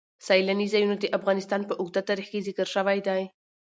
سیلانی 0.27 0.67
ځایونه 0.73 0.95
د 0.99 1.05
افغانستان 1.17 1.61
په 1.65 1.73
اوږده 1.79 2.01
تاریخ 2.09 2.27
کې 2.31 2.45
ذکر 2.47 2.67
شوی 2.75 2.99
دی. 3.07 3.21